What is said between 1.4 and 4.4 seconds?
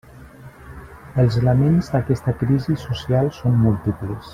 elements d'aquesta crisi social són múltiples.